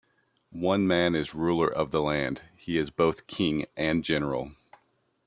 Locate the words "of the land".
1.71-2.41